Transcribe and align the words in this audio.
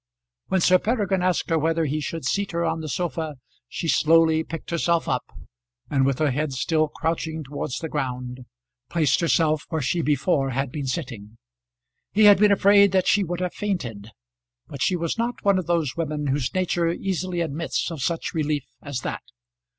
When 0.47 0.61
Sir 0.61 0.79
Peregrine 0.79 1.21
asked 1.21 1.51
her 1.51 1.59
whether 1.59 1.85
he 1.85 1.99
should 2.01 2.25
seat 2.25 2.53
her 2.53 2.65
on 2.65 2.81
the 2.81 2.89
sofa, 2.89 3.35
she 3.69 3.87
slowly 3.87 4.43
picked 4.43 4.71
herself 4.71 5.07
up, 5.07 5.25
and 5.91 6.07
with 6.07 6.17
her 6.17 6.31
head 6.31 6.53
still 6.53 6.87
crouching 6.87 7.43
towards 7.43 7.77
the 7.77 7.87
ground, 7.87 8.39
placed 8.89 9.19
herself 9.19 9.65
where 9.69 9.79
she 9.79 10.01
before 10.01 10.49
had 10.49 10.71
been 10.71 10.87
sitting. 10.87 11.37
He 12.13 12.23
had 12.23 12.39
been 12.39 12.51
afraid 12.51 12.91
that 12.93 13.05
she 13.05 13.23
would 13.23 13.41
have 13.41 13.53
fainted, 13.53 14.09
but 14.67 14.81
she 14.81 14.95
was 14.95 15.19
not 15.19 15.45
one 15.45 15.59
of 15.59 15.67
those 15.67 15.95
women 15.95 16.25
whose 16.25 16.51
nature 16.55 16.91
easily 16.91 17.41
admits 17.41 17.91
of 17.91 18.01
such 18.01 18.33
relief 18.33 18.65
as 18.81 19.01
that. 19.01 19.21